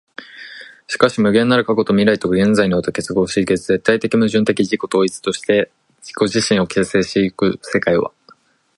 [0.87, 8.11] しかし無限なる過去と未来とが現在において結合し、絶対矛盾的自己同一として自己自身を形成し行く世界は、